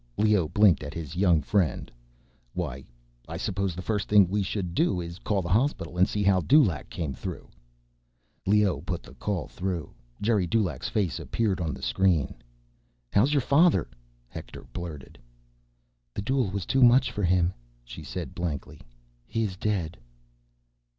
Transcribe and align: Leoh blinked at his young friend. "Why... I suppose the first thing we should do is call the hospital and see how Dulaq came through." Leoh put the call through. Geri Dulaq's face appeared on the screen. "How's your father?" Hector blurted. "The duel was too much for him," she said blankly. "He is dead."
Leoh 0.17 0.47
blinked 0.47 0.81
at 0.81 0.95
his 0.95 1.15
young 1.15 1.43
friend. 1.43 1.91
"Why... 2.55 2.85
I 3.27 3.37
suppose 3.37 3.75
the 3.75 3.83
first 3.83 4.07
thing 4.09 4.27
we 4.27 4.41
should 4.41 4.73
do 4.73 4.99
is 4.99 5.19
call 5.19 5.43
the 5.43 5.49
hospital 5.49 5.95
and 5.95 6.09
see 6.09 6.23
how 6.23 6.41
Dulaq 6.41 6.89
came 6.89 7.13
through." 7.13 7.49
Leoh 8.47 8.81
put 8.81 9.03
the 9.03 9.13
call 9.13 9.47
through. 9.47 9.93
Geri 10.19 10.47
Dulaq's 10.47 10.89
face 10.89 11.19
appeared 11.19 11.61
on 11.61 11.75
the 11.75 11.83
screen. 11.83 12.33
"How's 13.13 13.31
your 13.31 13.41
father?" 13.41 13.87
Hector 14.27 14.65
blurted. 14.73 15.19
"The 16.15 16.23
duel 16.23 16.49
was 16.49 16.65
too 16.65 16.81
much 16.81 17.11
for 17.11 17.21
him," 17.21 17.53
she 17.85 18.01
said 18.01 18.33
blankly. 18.33 18.81
"He 19.27 19.43
is 19.43 19.55
dead." 19.55 19.97